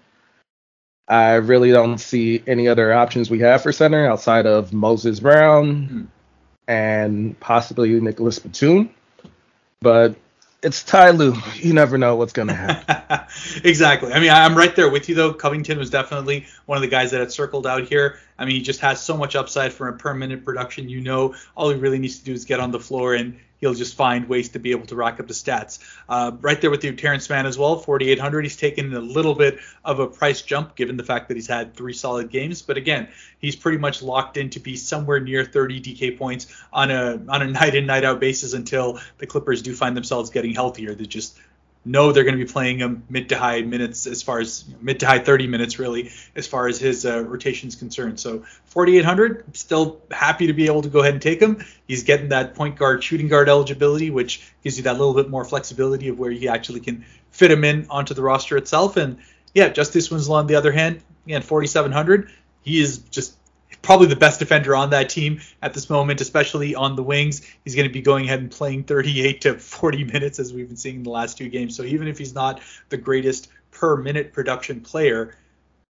I 1.07 1.35
really 1.35 1.71
don't 1.71 1.99
see 1.99 2.41
any 2.47 2.67
other 2.67 2.91
options 2.93 3.29
we 3.29 3.39
have 3.39 3.61
for 3.61 3.71
center 3.71 4.07
outside 4.07 4.47
of 4.47 4.73
Moses 4.73 5.19
Brown, 5.19 5.73
mm-hmm 5.75 6.05
and 6.67 7.39
possibly 7.39 7.99
Nicolas 7.99 8.39
Batum. 8.39 8.89
But 9.81 10.15
it's 10.65 10.83
Ty. 10.83 11.11
You 11.11 11.73
never 11.73 11.97
know 11.97 12.15
what's 12.15 12.33
going 12.33 12.47
to 12.47 12.55
happen. 12.55 13.19
exactly. 13.63 14.11
I 14.11 14.19
mean, 14.19 14.31
I'm 14.31 14.55
right 14.55 14.75
there 14.75 14.89
with 14.89 15.07
you, 15.07 15.15
though. 15.15 15.31
Covington 15.33 15.77
was 15.77 15.91
definitely 15.91 16.47
one 16.65 16.77
of 16.77 16.81
the 16.81 16.87
guys 16.87 17.11
that 17.11 17.19
had 17.19 17.31
circled 17.31 17.67
out 17.67 17.83
here. 17.83 18.17
I 18.39 18.45
mean, 18.45 18.55
he 18.55 18.61
just 18.61 18.79
has 18.79 18.99
so 18.99 19.15
much 19.15 19.35
upside 19.35 19.71
for 19.71 19.89
a 19.89 19.93
permanent 19.93 20.43
production. 20.43 20.89
You 20.89 21.01
know, 21.01 21.35
all 21.55 21.69
he 21.69 21.79
really 21.79 21.99
needs 21.99 22.19
to 22.19 22.25
do 22.25 22.33
is 22.33 22.45
get 22.45 22.59
on 22.59 22.71
the 22.71 22.79
floor 22.79 23.13
and 23.13 23.37
he'll 23.65 23.73
just 23.73 23.95
find 23.95 24.29
ways 24.29 24.49
to 24.49 24.59
be 24.59 24.69
able 24.69 24.85
to 24.85 24.95
rack 24.95 25.19
up 25.19 25.27
the 25.27 25.33
stats. 25.33 25.79
Uh, 26.07 26.31
right 26.41 26.61
there 26.61 26.69
with 26.69 26.83
you, 26.83 26.93
Terance 26.93 27.27
Mann 27.31 27.47
as 27.47 27.57
well, 27.57 27.77
4,800. 27.77 28.43
He's 28.43 28.55
taken 28.55 28.93
a 28.93 28.99
little 28.99 29.33
bit 29.33 29.57
of 29.83 29.99
a 29.99 30.05
price 30.05 30.43
jump 30.43 30.75
given 30.75 30.97
the 30.97 31.03
fact 31.03 31.29
that 31.29 31.33
he's 31.35 31.47
had 31.47 31.73
three 31.73 31.93
solid 31.93 32.29
games, 32.29 32.61
but 32.61 32.77
again, 32.77 33.07
he's 33.39 33.55
pretty 33.55 33.79
much 33.79 34.03
locked 34.03 34.37
in 34.37 34.51
to 34.51 34.59
be 34.59 34.75
somewhere 34.75 35.19
near 35.19 35.43
30 35.43 35.81
DK 35.81 36.15
points 36.17 36.47
on 36.71 36.91
a 36.91 37.19
on 37.27 37.41
a 37.41 37.47
night 37.59 37.73
in 37.73 37.87
night 37.87 38.03
out 38.03 38.19
basis 38.19 38.53
until 38.53 38.99
the 39.17 39.25
Clippers 39.25 39.63
do 39.63 39.73
find 39.73 39.97
themselves 39.97 40.29
getting 40.29 40.53
healthier. 40.53 40.93
They 40.93 41.05
just 41.05 41.35
know 41.85 42.11
they're 42.11 42.23
going 42.23 42.37
to 42.37 42.43
be 42.43 42.51
playing 42.51 42.79
him 42.79 43.03
mid 43.09 43.29
to 43.29 43.37
high 43.37 43.61
minutes 43.61 44.07
as 44.07 44.23
far 44.23 44.39
as 44.39 44.65
mid 44.81 44.99
to 44.99 45.05
high 45.05 45.19
30 45.19 45.47
minutes 45.47 45.77
really 45.77 46.11
as 46.35 46.47
far 46.47 46.67
as 46.67 46.79
his 46.79 47.05
uh, 47.05 47.23
rotation 47.23 47.69
is 47.69 47.75
concerned. 47.75 48.19
So 48.19 48.43
4800, 48.65 49.55
still 49.55 50.01
happy 50.11 50.47
to 50.47 50.53
be 50.53 50.65
able 50.65 50.81
to 50.81 50.89
go 50.89 50.99
ahead 50.99 51.13
and 51.13 51.21
take 51.21 51.39
him. 51.39 51.63
He's 51.87 52.03
getting 52.03 52.29
that 52.29 52.55
point 52.55 52.75
guard, 52.75 53.03
shooting 53.03 53.27
guard 53.27 53.47
eligibility, 53.47 54.09
which 54.09 54.51
gives 54.63 54.77
you 54.77 54.83
that 54.83 54.97
little 54.97 55.13
bit 55.13 55.29
more 55.29 55.45
flexibility 55.45 56.07
of 56.07 56.17
where 56.17 56.31
you 56.31 56.49
actually 56.49 56.79
can 56.79 57.05
fit 57.31 57.51
him 57.51 57.63
in 57.63 57.85
onto 57.89 58.13
the 58.13 58.21
roster 58.21 58.57
itself. 58.57 58.97
And 58.97 59.19
yeah, 59.53 59.69
Justice 59.69 60.09
Winslow 60.09 60.37
on 60.37 60.47
the 60.47 60.55
other 60.55 60.71
hand, 60.71 61.01
again 61.25 61.43
4700, 61.43 62.31
he 62.63 62.81
is 62.81 62.97
just 62.97 63.35
probably 63.85 64.07
the 64.07 64.15
best 64.15 64.39
defender 64.39 64.75
on 64.75 64.89
that 64.89 65.09
team 65.09 65.39
at 65.61 65.73
this 65.73 65.89
moment, 65.89 66.19
especially 66.19 66.75
on 66.75 66.95
the 66.95 67.03
wings. 67.03 67.41
He's 67.63 67.75
going 67.75 67.87
to 67.87 67.93
be 67.93 68.01
going 68.01 68.25
ahead 68.25 68.39
and 68.39 68.51
playing 68.51 68.83
38 68.83 69.41
to 69.41 69.59
40 69.59 70.03
minutes 70.05 70.39
as 70.39 70.51
we've 70.51 70.67
been 70.67 70.75
seeing 70.75 70.97
in 70.97 71.03
the 71.03 71.11
last 71.11 71.37
two 71.37 71.49
games. 71.49 71.75
So 71.75 71.83
even 71.83 72.07
if 72.07 72.17
he's 72.17 72.33
not 72.33 72.61
the 72.89 72.97
greatest 72.97 73.49
per 73.71 73.95
minute 73.95 74.33
production 74.33 74.81
player, 74.81 75.37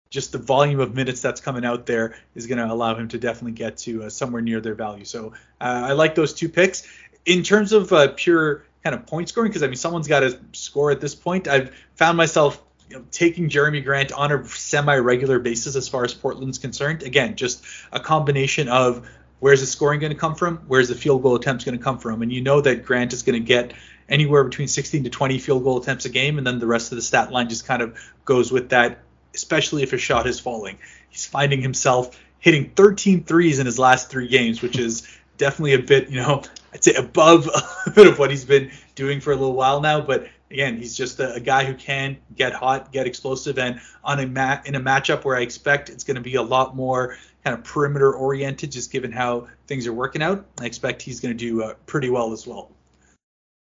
just 0.09 0.31
the 0.31 0.37
volume 0.37 0.79
of 0.79 0.95
minutes 0.95 1.21
that's 1.21 1.41
coming 1.41 1.65
out 1.65 1.85
there 1.85 2.15
is 2.35 2.47
going 2.47 2.57
to 2.59 2.71
allow 2.71 2.95
him 2.95 3.07
to 3.09 3.17
definitely 3.17 3.53
get 3.53 3.77
to 3.77 4.03
uh, 4.03 4.09
somewhere 4.09 4.41
near 4.41 4.61
their 4.61 4.75
value. 4.75 5.05
So 5.05 5.33
uh, 5.59 5.83
I 5.87 5.93
like 5.93 6.15
those 6.15 6.33
two 6.33 6.49
picks. 6.49 6.87
In 7.25 7.43
terms 7.43 7.73
of 7.73 7.91
uh, 7.91 8.13
pure 8.15 8.63
kind 8.83 8.95
of 8.95 9.05
point 9.05 9.29
scoring, 9.29 9.49
because 9.49 9.63
I 9.63 9.67
mean 9.67 9.75
someone's 9.75 10.07
got 10.07 10.21
to 10.21 10.39
score 10.53 10.91
at 10.91 11.01
this 11.01 11.15
point. 11.15 11.47
I've 11.47 11.75
found 11.95 12.17
myself 12.17 12.63
you 12.89 12.97
know, 12.97 13.05
taking 13.11 13.49
Jerami 13.49 13.83
Grant 13.83 14.11
on 14.11 14.31
a 14.31 14.45
semi-regular 14.45 15.39
basis 15.39 15.75
as 15.75 15.87
far 15.87 16.03
as 16.03 16.13
Portland's 16.13 16.57
concerned. 16.57 17.03
Again, 17.03 17.35
just 17.35 17.63
a 17.91 17.99
combination 17.99 18.67
of 18.67 19.07
where's 19.39 19.61
the 19.61 19.67
scoring 19.67 19.99
going 19.99 20.13
to 20.13 20.17
come 20.17 20.35
from, 20.35 20.57
where's 20.67 20.89
the 20.89 20.95
field 20.95 21.21
goal 21.21 21.35
attempts 21.35 21.65
going 21.65 21.77
to 21.77 21.83
come 21.83 21.99
from, 21.99 22.21
and 22.21 22.33
you 22.33 22.41
know 22.41 22.61
that 22.61 22.85
Grant 22.85 23.13
is 23.13 23.23
going 23.23 23.39
to 23.39 23.45
get 23.45 23.73
anywhere 24.09 24.43
between 24.43 24.67
16 24.67 25.03
to 25.03 25.09
20 25.09 25.37
field 25.39 25.63
goal 25.63 25.79
attempts 25.79 26.05
a 26.05 26.09
game, 26.09 26.37
and 26.37 26.47
then 26.47 26.59
the 26.59 26.67
rest 26.67 26.91
of 26.91 26.95
the 26.95 27.01
stat 27.01 27.31
line 27.31 27.47
just 27.47 27.65
kind 27.65 27.81
of 27.81 27.97
goes 28.25 28.51
with 28.51 28.69
that 28.69 28.99
especially 29.33 29.83
if 29.83 29.91
his 29.91 30.01
shot 30.01 30.27
is 30.27 30.39
falling. 30.39 30.77
He's 31.09 31.25
finding 31.25 31.61
himself 31.61 32.19
hitting 32.39 32.71
13 32.75 33.23
threes 33.23 33.59
in 33.59 33.65
his 33.65 33.77
last 33.77 34.09
three 34.09 34.27
games, 34.27 34.61
which 34.61 34.77
is 34.77 35.07
definitely 35.39 35.73
a 35.73 35.79
bit, 35.79 36.09
you 36.09 36.17
know, 36.17 36.43
I'd 36.71 36.83
say 36.83 36.93
above 36.93 37.49
a 37.87 37.89
bit 37.89 38.05
of 38.05 38.19
what 38.19 38.29
he's 38.29 38.45
been 38.45 38.69
doing 38.93 39.19
for 39.19 39.31
a 39.31 39.35
little 39.35 39.55
while 39.55 39.81
now. 39.81 40.01
But 40.01 40.27
again, 40.51 40.77
he's 40.77 40.95
just 40.95 41.19
a, 41.19 41.33
a 41.33 41.39
guy 41.39 41.65
who 41.65 41.73
can 41.73 42.17
get 42.35 42.53
hot, 42.53 42.91
get 42.91 43.07
explosive, 43.07 43.57
and 43.57 43.79
on 44.03 44.19
a 44.19 44.27
mat 44.27 44.67
in 44.67 44.75
a 44.75 44.79
matchup 44.79 45.25
where 45.25 45.35
I 45.35 45.41
expect 45.41 45.89
it's 45.89 46.03
going 46.03 46.15
to 46.15 46.21
be 46.21 46.35
a 46.35 46.43
lot 46.43 46.75
more 46.75 47.17
kind 47.43 47.57
of 47.57 47.63
perimeter 47.63 48.13
oriented, 48.13 48.71
just 48.71 48.91
given 48.91 49.11
how 49.11 49.47
things 49.65 49.87
are 49.87 49.93
working 49.93 50.21
out. 50.21 50.45
I 50.59 50.65
expect 50.65 51.01
he's 51.01 51.19
going 51.19 51.35
to 51.35 51.37
do 51.37 51.63
uh, 51.63 51.73
pretty 51.87 52.09
well 52.09 52.33
as 52.33 52.45
well. 52.45 52.69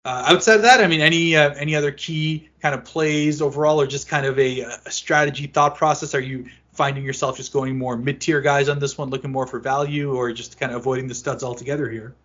Uh, 0.03 0.23
outside 0.27 0.55
of 0.55 0.61
that, 0.63 0.81
I 0.81 0.87
mean, 0.87 0.99
any 0.99 1.35
uh, 1.35 1.53
any 1.53 1.75
other 1.75 1.91
key 1.91 2.49
kind 2.59 2.73
of 2.73 2.83
plays 2.83 3.39
overall, 3.39 3.79
or 3.79 3.85
just 3.85 4.07
kind 4.07 4.25
of 4.25 4.39
a, 4.39 4.61
a, 4.61 4.89
strategy 4.89 5.45
thought 5.45 5.75
process? 5.75 6.15
Are 6.15 6.19
you 6.19 6.47
finding 6.81 7.03
yourself 7.03 7.37
just 7.37 7.53
going 7.53 7.77
more 7.77 7.95
mid 7.95 8.19
tier 8.19 8.41
guys 8.41 8.67
on 8.67 8.79
this 8.79 8.97
one, 8.97 9.11
looking 9.11 9.31
more 9.31 9.45
for 9.45 9.59
value, 9.59 10.15
or 10.15 10.31
just 10.31 10.59
kind 10.59 10.71
of 10.71 10.79
avoiding 10.79 11.07
the 11.07 11.13
studs 11.13 11.43
altogether 11.43 11.87
here? 11.87 12.15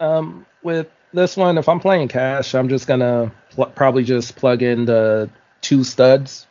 Um, 0.00 0.44
with 0.62 0.88
this 1.14 1.34
one, 1.34 1.56
if 1.56 1.66
I'm 1.66 1.80
playing 1.80 2.08
cash, 2.08 2.54
I'm 2.54 2.68
just 2.68 2.86
gonna 2.86 3.32
pl- 3.52 3.72
probably 3.74 4.04
just 4.04 4.36
plug 4.36 4.62
in 4.62 4.84
the 4.84 5.30
two 5.62 5.82
studs. 5.82 6.46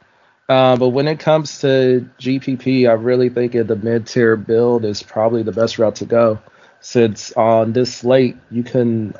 Uh, 0.49 0.75
but 0.75 0.89
when 0.89 1.07
it 1.07 1.19
comes 1.19 1.59
to 1.59 2.09
GPP, 2.19 2.89
I 2.89 2.93
really 2.93 3.29
think 3.29 3.51
the 3.51 3.75
mid 3.75 4.07
tier 4.07 4.35
build 4.35 4.83
is 4.83 5.03
probably 5.03 5.43
the 5.43 5.51
best 5.51 5.77
route 5.77 5.97
to 5.97 6.05
go. 6.05 6.39
Since 6.81 7.31
on 7.33 7.73
this 7.73 7.95
slate, 7.95 8.37
you 8.49 8.63
can 8.63 9.13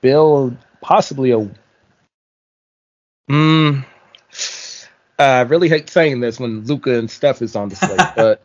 build 0.00 0.56
possibly 0.80 1.30
a. 1.30 1.48
Mm, 3.30 3.84
I 5.22 5.40
really 5.42 5.68
hate 5.68 5.88
saying 5.88 6.20
this 6.20 6.38
when 6.38 6.64
Luka 6.64 6.98
and 6.98 7.10
Steph 7.10 7.42
is 7.42 7.56
on 7.56 7.68
the 7.68 7.76
slate, 7.76 7.98
but 8.16 8.42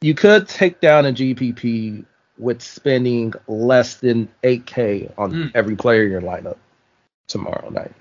you 0.00 0.14
could 0.14 0.48
take 0.48 0.80
down 0.80 1.06
a 1.06 1.12
GPP 1.12 2.04
with 2.38 2.62
spending 2.62 3.32
less 3.46 3.96
than 3.96 4.28
8K 4.42 5.12
on 5.16 5.32
mm. 5.32 5.52
every 5.54 5.76
player 5.76 6.04
in 6.04 6.10
your 6.10 6.20
lineup 6.20 6.56
tomorrow 7.28 7.68
night. 7.70 7.92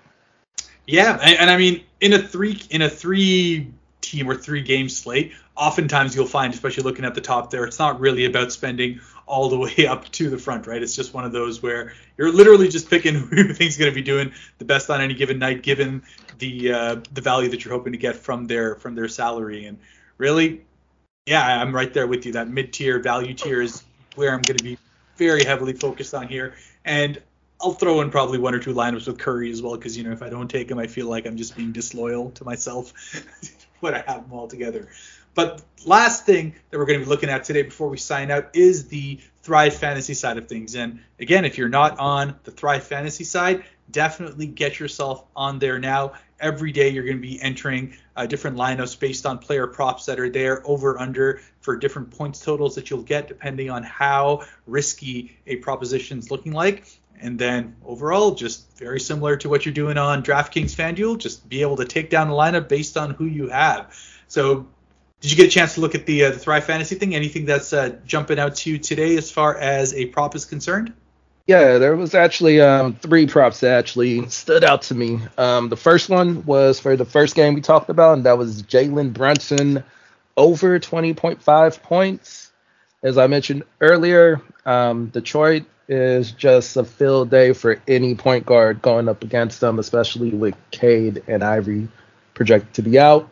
Yeah, 0.88 1.17
and, 1.22 1.39
and, 1.39 1.50
I 1.50 1.58
mean 1.58 1.84
in 2.01 2.13
a 2.13 2.20
three 2.20 2.62
in 2.70 2.84
a 2.84 2.89
three 2.89 3.72
team 4.12 4.29
or 4.29 4.35
three 4.35 4.62
game 4.62 4.89
slate, 4.89 5.33
oftentimes 5.55 6.15
you'll 6.15 6.27
find, 6.27 6.53
especially 6.53 6.83
looking 6.83 7.05
at 7.05 7.15
the 7.15 7.21
top 7.21 7.50
there, 7.50 7.65
it's 7.65 7.79
not 7.79 8.00
really 8.00 8.25
about 8.25 8.51
spending 8.51 9.00
all 9.25 9.50
the 9.50 9.57
way 9.77 9.88
up 9.88 10.09
to 10.12 10.29
the 10.29 10.38
front, 10.38 10.67
right? 10.67 10.81
It's 10.81 10.95
just 10.95 11.13
one 11.13 11.25
of 11.25 11.31
those 11.31 11.62
where 11.62 11.93
you're 12.17 12.31
literally 12.31 12.67
just 12.67 12.89
picking 12.89 13.15
who 13.29 13.35
you 13.35 13.53
think's 13.53 13.77
going 13.77 13.91
to 13.91 13.95
be 13.95 14.01
doing 14.01 14.31
the 14.57 14.65
best 14.65 14.89
on 14.89 15.01
any 15.01 15.13
given 15.13 15.39
night, 15.39 15.63
given 15.63 16.03
the 16.39 16.71
uh, 16.71 16.95
the 17.13 17.21
value 17.21 17.50
that 17.50 17.63
you're 17.63 17.74
hoping 17.74 17.93
to 17.93 18.00
get 18.00 18.15
from 18.15 18.45
their 18.45 18.75
from 18.75 18.95
their 18.95 19.07
salary. 19.07 19.65
And 19.65 19.77
really, 20.17 20.62
yeah, 21.25 21.62
I'm 21.62 21.74
right 21.74 21.93
there 21.93 22.07
with 22.07 22.25
you. 22.25 22.33
That 22.33 22.50
mid 22.50 22.74
tier 22.74 23.00
value 23.00 23.33
tier 23.33 23.62
is 23.62 23.83
where 24.15 24.33
I'm 24.33 24.41
going 24.41 24.57
to 24.57 24.63
be 24.63 24.77
very 25.17 25.43
heavily 25.43 25.74
focused 25.74 26.13
on 26.13 26.27
here. 26.27 26.55
And 26.83 27.21
I'll 27.62 27.74
throw 27.74 28.01
in 28.01 28.12
probably 28.12 28.38
one 28.38 28.53
or 28.53 28.59
two 28.59 28.74
lineups 28.74 29.07
with 29.07 29.17
Curry 29.17 29.51
as 29.51 29.62
well, 29.62 29.75
because 29.75 29.97
you 29.97 30.03
know 30.03 30.12
if 30.12 30.21
I 30.21 30.29
don't 30.29 30.50
take 30.50 30.69
him, 30.69 30.77
I 30.77 30.88
feel 30.88 31.07
like 31.07 31.25
I'm 31.25 31.38
just 31.38 31.55
being 31.55 31.71
disloyal 31.71 32.31
to 32.31 32.43
myself 32.43 32.93
when 33.79 33.93
I 33.93 34.03
have 34.05 34.24
them 34.24 34.33
all 34.33 34.47
together. 34.47 34.89
But 35.35 35.62
last 35.85 36.25
thing 36.25 36.55
that 36.71 36.77
we're 36.77 36.85
going 36.85 37.00
to 37.00 37.05
be 37.05 37.09
looking 37.09 37.29
at 37.29 37.43
today 37.43 37.62
before 37.62 37.89
we 37.89 37.97
sign 37.97 38.31
out 38.31 38.50
is 38.53 38.88
the 38.88 39.19
Thrive 39.43 39.75
Fantasy 39.75 40.13
side 40.13 40.38
of 40.38 40.47
things. 40.47 40.75
And 40.75 41.01
again, 41.19 41.43
if 41.43 41.57
you're 41.57 41.69
not 41.69 42.00
on 42.00 42.39
the 42.45 42.51
Thrive 42.51 42.83
Fantasy 42.83 43.25
side, 43.25 43.65
definitely 43.91 44.47
get 44.47 44.79
yourself 44.79 45.25
on 45.35 45.59
there 45.59 45.77
now. 45.77 46.13
Every 46.39 46.71
day 46.71 46.89
you're 46.89 47.03
going 47.03 47.17
to 47.17 47.21
be 47.21 47.41
entering 47.41 47.95
uh, 48.15 48.25
different 48.25 48.57
lineups 48.57 48.97
based 49.00 49.25
on 49.25 49.38
player 49.38 49.67
props 49.67 50.05
that 50.05 50.19
are 50.19 50.29
there, 50.29 50.62
over 50.65 51.00
under 51.00 51.41
for 51.59 51.75
different 51.75 52.12
points 52.12 52.39
totals 52.39 52.75
that 52.75 52.89
you'll 52.89 53.03
get 53.03 53.27
depending 53.27 53.69
on 53.69 53.83
how 53.83 54.43
risky 54.65 55.38
a 55.47 55.57
proposition 55.57 56.17
is 56.17 56.31
looking 56.31 56.53
like. 56.53 56.88
And 57.22 57.39
then 57.39 57.75
overall, 57.86 58.36
just 58.36 58.77
very 58.77 59.00
similar 59.00 59.38
to 59.38 59.50
what 59.50 59.65
you're 59.65 59.74
doing 59.74 59.98
on 59.98 60.24
DraftKings 60.24 60.75
FanDuel, 60.75 61.17
just 61.17 61.48
be 61.48 61.62
able 61.62 61.77
to 61.77 61.86
take 61.86 62.10
down 62.10 62.29
the 62.29 62.36
lineup 62.36 62.67
based 62.67 62.98
on 62.98 63.12
who 63.12 63.25
you 63.25 63.50
have. 63.50 63.95
So 64.27 64.67
did 65.22 65.31
you 65.31 65.38
get 65.38 65.48
a 65.48 65.51
chance 65.51 65.75
to 65.75 65.81
look 65.81 65.95
at 65.95 66.05
the, 66.05 66.25
uh, 66.25 66.31
the 66.31 66.39
Thrive 66.39 66.65
Fantasy 66.65 66.95
thing? 66.95 67.15
Anything 67.15 67.45
that's 67.45 67.74
uh, 67.74 67.98
jumping 68.05 68.38
out 68.38 68.55
to 68.57 68.69
you 68.69 68.77
today 68.77 69.17
as 69.17 69.31
far 69.31 69.57
as 69.57 69.93
a 69.93 70.05
prop 70.07 70.36
is 70.36 70.45
concerned? 70.45 70.93
Yeah, 71.48 71.77
there 71.77 71.95
was 71.95 72.15
actually 72.15 72.60
um, 72.60 72.95
three 72.95 73.27
props 73.27 73.60
that 73.60 73.72
actually 73.72 74.27
stood 74.29 74.63
out 74.63 74.81
to 74.84 74.95
me. 74.95 75.19
Um, 75.38 75.69
the 75.69 75.77
first 75.77 76.10
one 76.10 76.43
was 76.45 76.79
for 76.79 76.95
the 76.95 77.05
first 77.05 77.36
game 77.36 77.53
we 77.53 77.62
talked 77.62 77.89
about, 77.89 78.17
and 78.17 78.25
that 78.25 78.38
was 78.38 78.63
Jalen 78.63 79.13
Brunson 79.13 79.84
over 80.36 80.79
20.5 80.79 81.81
points. 81.84 82.51
As 83.03 83.19
I 83.19 83.27
mentioned 83.27 83.63
earlier, 83.79 84.41
um, 84.65 85.07
Detroit 85.07 85.65
is 85.88 86.32
just 86.32 86.77
a 86.77 86.84
field 86.84 87.30
day 87.30 87.54
for 87.54 87.82
any 87.88 88.15
point 88.15 88.46
guard 88.46 88.82
going 88.82 89.08
up 89.08 89.24
against 89.24 89.62
them, 89.62 89.80
especially 89.80 90.30
with 90.30 90.56
Cade 90.72 91.24
and 91.27 91.44
Ivey 91.44 91.88
projected 92.34 92.74
to 92.75 92.82
be 92.82 93.00
out. 93.00 93.30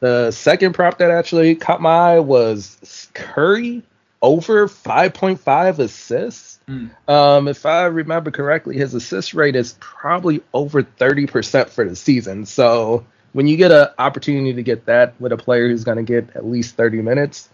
The 0.00 0.30
second 0.30 0.72
prop 0.72 0.98
that 0.98 1.10
actually 1.10 1.54
caught 1.56 1.82
my 1.82 2.14
eye 2.14 2.20
was 2.20 3.10
Curry 3.12 3.82
over 4.22 4.68
5.5 4.68 5.78
assists. 5.78 6.60
Mm. 6.68 6.90
Um, 7.08 7.48
if 7.48 7.66
I 7.66 7.84
remember 7.84 8.30
correctly, 8.30 8.76
his 8.76 8.94
assist 8.94 9.34
rate 9.34 9.56
is 9.56 9.76
probably 9.80 10.42
over 10.54 10.82
30% 10.82 11.68
for 11.68 11.86
the 11.86 11.96
season. 11.96 12.46
So 12.46 13.04
when 13.32 13.46
you 13.46 13.56
get 13.56 13.72
an 13.72 13.88
opportunity 13.98 14.54
to 14.54 14.62
get 14.62 14.86
that 14.86 15.20
with 15.20 15.32
a 15.32 15.36
player 15.36 15.68
who's 15.68 15.84
going 15.84 15.98
to 15.98 16.02
get 16.02 16.34
at 16.36 16.46
least 16.46 16.76
30 16.76 17.02
minutes, 17.02 17.48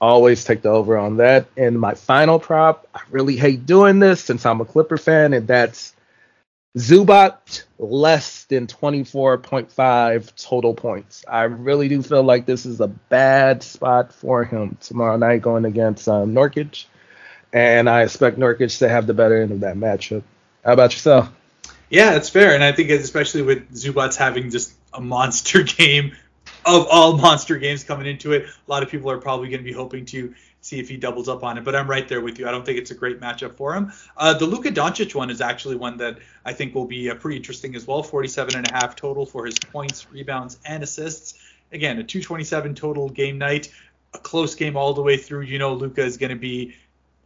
always 0.00 0.44
take 0.44 0.62
the 0.62 0.70
over 0.70 0.96
on 0.96 1.18
that. 1.18 1.46
And 1.56 1.78
my 1.78 1.94
final 1.94 2.38
prop, 2.38 2.86
I 2.94 3.00
really 3.10 3.36
hate 3.36 3.66
doing 3.66 3.98
this 3.98 4.22
since 4.22 4.46
I'm 4.46 4.60
a 4.60 4.64
Clipper 4.64 4.98
fan, 4.98 5.32
and 5.32 5.46
that's 5.46 5.94
Zubac 6.76 7.64
less 7.78 8.44
than 8.44 8.66
24.5 8.66 10.32
total 10.36 10.74
points. 10.74 11.24
I 11.26 11.44
really 11.44 11.88
do 11.88 12.02
feel 12.02 12.22
like 12.22 12.46
this 12.46 12.66
is 12.66 12.80
a 12.80 12.88
bad 12.88 13.62
spot 13.62 14.12
for 14.12 14.44
him 14.44 14.76
tomorrow 14.80 15.16
night 15.16 15.42
going 15.42 15.64
against 15.64 16.08
um, 16.08 16.34
Nurkic, 16.34 16.84
and 17.52 17.88
I 17.88 18.02
expect 18.02 18.38
Nurkic 18.38 18.78
to 18.78 18.88
have 18.88 19.06
the 19.06 19.14
better 19.14 19.42
end 19.42 19.50
of 19.50 19.60
that 19.60 19.76
matchup. 19.76 20.22
How 20.64 20.74
about 20.74 20.92
yourself? 20.92 21.30
Yeah, 21.90 22.10
that's 22.10 22.28
fair, 22.28 22.54
and 22.54 22.62
I 22.62 22.72
think 22.72 22.90
especially 22.90 23.42
with 23.42 23.72
Zubac 23.72 24.14
having 24.16 24.50
just 24.50 24.72
a 24.92 25.00
monster 25.00 25.62
game 25.64 26.12
of 26.64 26.86
all 26.90 27.16
monster 27.16 27.58
games 27.58 27.84
coming 27.84 28.06
into 28.06 28.32
it, 28.32 28.46
a 28.46 28.70
lot 28.70 28.82
of 28.82 28.88
people 28.88 29.10
are 29.10 29.18
probably 29.18 29.48
going 29.48 29.60
to 29.60 29.64
be 29.64 29.72
hoping 29.72 30.04
to 30.06 30.34
see 30.60 30.78
if 30.78 30.88
he 30.88 30.96
doubles 30.96 31.28
up 31.28 31.44
on 31.44 31.56
it. 31.58 31.64
But 31.64 31.74
I'm 31.74 31.88
right 31.88 32.06
there 32.08 32.20
with 32.20 32.38
you. 32.38 32.48
I 32.48 32.50
don't 32.50 32.64
think 32.64 32.78
it's 32.78 32.90
a 32.90 32.94
great 32.94 33.20
matchup 33.20 33.56
for 33.56 33.74
him. 33.74 33.92
Uh, 34.16 34.34
the 34.34 34.46
Luka 34.46 34.70
Doncic 34.70 35.14
one 35.14 35.30
is 35.30 35.40
actually 35.40 35.76
one 35.76 35.96
that 35.98 36.18
I 36.44 36.52
think 36.52 36.74
will 36.74 36.84
be 36.84 37.10
uh, 37.10 37.14
pretty 37.14 37.36
interesting 37.36 37.74
as 37.74 37.86
well. 37.86 38.02
47 38.02 38.56
and 38.56 38.70
a 38.70 38.72
half 38.72 38.96
total 38.96 39.24
for 39.24 39.46
his 39.46 39.58
points, 39.58 40.10
rebounds, 40.10 40.58
and 40.64 40.82
assists. 40.82 41.38
Again, 41.72 41.98
a 41.98 42.04
227 42.04 42.74
total 42.74 43.08
game 43.08 43.38
night, 43.38 43.70
a 44.14 44.18
close 44.18 44.54
game 44.54 44.76
all 44.76 44.94
the 44.94 45.02
way 45.02 45.16
through. 45.16 45.42
You 45.42 45.58
know, 45.58 45.74
Luka 45.74 46.02
is 46.02 46.16
going 46.16 46.30
to 46.30 46.36
be 46.36 46.74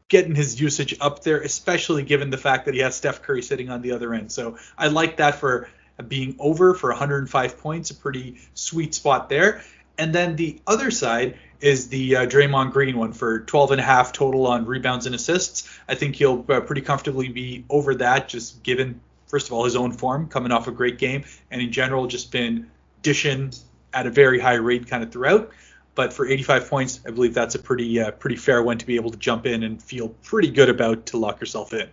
getting 0.09 0.35
his 0.35 0.61
usage 0.61 0.95
up 1.01 1.23
there, 1.23 1.41
especially 1.41 2.03
given 2.03 2.29
the 2.29 2.37
fact 2.37 2.67
that 2.67 2.75
he 2.75 2.81
has 2.81 2.95
Steph 2.95 3.23
Curry 3.23 3.41
sitting 3.41 3.71
on 3.71 3.81
the 3.81 3.93
other 3.93 4.13
end. 4.13 4.31
So 4.31 4.59
I 4.77 4.89
like 4.89 5.17
that 5.17 5.37
for 5.37 5.71
being 6.09 6.37
over 6.39 6.75
for 6.75 6.91
105 6.91 7.59
points, 7.59 7.91
a 7.91 7.95
pretty 7.95 8.39
sweet 8.55 8.95
spot 8.95 9.29
there. 9.29 9.63
And 9.99 10.15
then 10.15 10.37
the 10.37 10.61
other 10.67 10.91
side 10.91 11.39
is 11.61 11.89
the 11.89 12.17
uh, 12.17 12.27
Draymond 12.27 12.73
Green 12.73 12.97
one 12.97 13.13
for 13.13 13.41
12 13.41 13.73
and 13.73 13.81
a 13.81 13.85
half 13.85 14.13
total 14.13 14.47
on 14.47 14.67
rebounds 14.67 15.07
and 15.07 15.15
assists. 15.15 15.69
I 15.89 15.95
think 15.95 16.17
he'll 16.17 16.45
uh, 16.49 16.61
pretty 16.61 16.81
comfortably 16.81 17.29
be 17.29 17.65
over 17.71 17.95
that, 17.97 18.29
just 18.29 18.63
given 18.63 19.01
first 19.27 19.47
of 19.47 19.53
all 19.53 19.65
his 19.65 19.77
own 19.77 19.93
form, 19.93 20.29
coming 20.29 20.53
off 20.53 20.67
a 20.67 20.73
great 20.73 20.99
game, 20.99 21.25
and 21.51 21.63
in 21.63 21.73
general 21.73 22.07
just 22.07 22.33
been 22.33 22.71
dishing 23.03 23.53
at 23.95 24.07
a 24.07 24.11
very 24.11 24.41
high 24.41 24.55
rate 24.55 24.89
kind 24.89 25.03
of 25.03 25.13
throughout. 25.13 25.53
but 25.95 26.13
for 26.13 26.27
85 26.27 26.71
points, 26.71 27.01
I 27.07 27.11
believe 27.11 27.35
that's 27.35 27.55
a 27.55 27.59
pretty 27.59 28.01
uh, 28.01 28.13
pretty 28.13 28.37
fair 28.37 28.63
one 28.63 28.79
to 28.79 28.87
be 28.87 28.97
able 28.97 29.11
to 29.11 29.19
jump 29.19 29.47
in 29.47 29.63
and 29.63 29.83
feel 29.83 30.09
pretty 30.09 30.51
good 30.51 30.69
about 30.69 31.07
to 31.07 31.19
lock 31.19 31.41
yourself 31.41 31.73
in. 31.73 31.89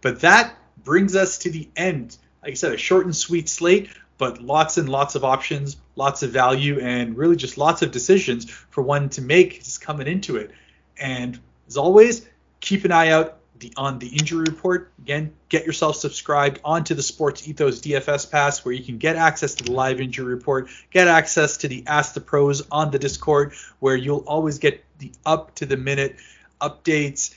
But 0.00 0.20
that 0.20 0.54
brings 0.82 1.16
us 1.16 1.38
to 1.38 1.50
the 1.50 1.68
end. 1.76 2.16
Like 2.44 2.52
I 2.52 2.54
said, 2.54 2.72
a 2.72 2.76
short 2.76 3.06
and 3.06 3.16
sweet 3.16 3.48
slate, 3.48 3.88
but 4.18 4.42
lots 4.42 4.76
and 4.76 4.86
lots 4.86 5.14
of 5.14 5.24
options, 5.24 5.78
lots 5.96 6.22
of 6.22 6.30
value, 6.30 6.78
and 6.78 7.16
really 7.16 7.36
just 7.36 7.56
lots 7.56 7.80
of 7.80 7.90
decisions 7.90 8.50
for 8.50 8.82
one 8.82 9.08
to 9.10 9.22
make 9.22 9.64
just 9.64 9.80
coming 9.80 10.06
into 10.06 10.36
it. 10.36 10.50
And 11.00 11.40
as 11.66 11.78
always, 11.78 12.28
keep 12.60 12.84
an 12.84 12.92
eye 12.92 13.08
out 13.08 13.38
the, 13.60 13.72
on 13.78 13.98
the 13.98 14.08
injury 14.08 14.44
report. 14.46 14.92
Again, 14.98 15.32
get 15.48 15.64
yourself 15.64 15.96
subscribed 15.96 16.60
onto 16.64 16.94
the 16.94 17.02
Sports 17.02 17.48
Ethos 17.48 17.80
DFS 17.80 18.30
Pass, 18.30 18.62
where 18.62 18.74
you 18.74 18.84
can 18.84 18.98
get 18.98 19.16
access 19.16 19.54
to 19.54 19.64
the 19.64 19.72
live 19.72 20.00
injury 20.00 20.34
report, 20.34 20.68
get 20.90 21.08
access 21.08 21.56
to 21.58 21.68
the 21.68 21.84
Ask 21.86 22.12
the 22.12 22.20
Pros 22.20 22.62
on 22.70 22.90
the 22.90 22.98
Discord, 22.98 23.54
where 23.78 23.96
you'll 23.96 24.24
always 24.26 24.58
get 24.58 24.84
the 24.98 25.12
up 25.24 25.54
to 25.54 25.66
the 25.66 25.78
minute 25.78 26.16
updates 26.60 27.34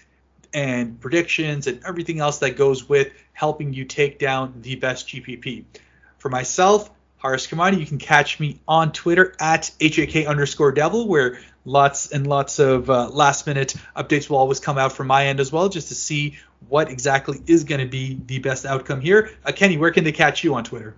and 0.54 1.00
predictions 1.00 1.68
and 1.68 1.82
everything 1.86 2.20
else 2.20 2.40
that 2.40 2.58
goes 2.58 2.88
with 2.88 3.12
helping 3.34 3.74
you 3.74 3.86
take 3.86 4.20
down 4.20 4.54
the 4.62 4.76
best 4.76 5.08
GPP. 5.08 5.66
For 6.18 6.30
myself, 6.30 6.90
Haris 7.18 7.48
Kamani, 7.48 7.80
you 7.80 7.86
can 7.86 7.98
catch 7.98 8.40
me 8.40 8.60
on 8.68 8.92
Twitter 8.92 9.34
at 9.40 9.72
HAK 9.82 10.28
underscore 10.28 10.72
devil, 10.72 11.08
where 11.08 11.40
lots 11.66 12.12
and 12.12 12.28
lots 12.28 12.60
of 12.60 12.90
uh, 12.90 13.10
last 13.10 13.48
minute 13.48 13.76
updates 13.96 14.30
will 14.30 14.38
always 14.38 14.60
come 14.60 14.78
out 14.78 14.94
from 14.94 15.08
my 15.08 15.26
end 15.26 15.40
as 15.40 15.52
well, 15.52 15.68
just 15.70 15.88
to 15.90 15.96
see 15.96 16.38
what 16.70 16.90
exactly 16.90 17.42
is 17.48 17.64
going 17.64 17.82
to 17.82 17.88
be 17.88 18.20
the 18.28 18.40
best 18.40 18.66
outcome 18.66 19.02
here. 19.02 19.32
Uh, 19.44 19.52
Kenny, 19.52 19.78
where 19.78 19.92
can 19.92 20.04
they 20.04 20.12
catch 20.12 20.44
you 20.44 20.56
on 20.56 20.64
Twitter? 20.64 20.96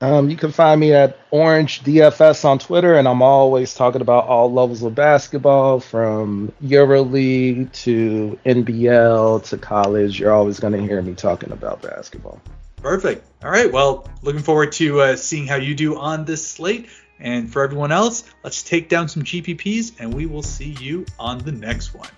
Um, 0.00 0.30
you 0.30 0.36
can 0.36 0.52
find 0.52 0.80
me 0.80 0.92
at 0.92 1.18
Orange 1.32 1.82
DFS 1.82 2.44
on 2.44 2.60
Twitter, 2.60 2.94
and 2.94 3.08
I'm 3.08 3.20
always 3.20 3.74
talking 3.74 4.00
about 4.00 4.26
all 4.28 4.52
levels 4.52 4.84
of 4.84 4.94
basketball, 4.94 5.80
from 5.80 6.52
EuroLeague 6.62 7.72
to 7.82 8.38
NBL 8.46 9.44
to 9.48 9.58
college. 9.58 10.20
You're 10.20 10.32
always 10.32 10.60
going 10.60 10.74
to 10.74 10.80
hear 10.80 11.02
me 11.02 11.14
talking 11.14 11.50
about 11.50 11.82
basketball. 11.82 12.40
Perfect. 12.76 13.26
All 13.42 13.50
right. 13.50 13.72
Well, 13.72 14.08
looking 14.22 14.42
forward 14.42 14.70
to 14.72 15.00
uh, 15.00 15.16
seeing 15.16 15.48
how 15.48 15.56
you 15.56 15.74
do 15.74 15.98
on 15.98 16.24
this 16.24 16.46
slate. 16.46 16.88
And 17.18 17.52
for 17.52 17.64
everyone 17.64 17.90
else, 17.90 18.22
let's 18.44 18.62
take 18.62 18.88
down 18.88 19.08
some 19.08 19.24
GPPs, 19.24 19.94
and 19.98 20.14
we 20.14 20.26
will 20.26 20.44
see 20.44 20.76
you 20.80 21.06
on 21.18 21.38
the 21.38 21.50
next 21.50 21.92
one. 21.92 22.08